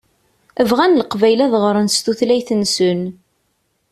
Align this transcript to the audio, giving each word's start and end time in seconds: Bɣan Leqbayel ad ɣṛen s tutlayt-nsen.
Bɣan 0.69 0.97
Leqbayel 0.99 1.39
ad 1.45 1.53
ɣṛen 1.63 1.87
s 1.89 1.97
tutlayt-nsen. 2.03 3.01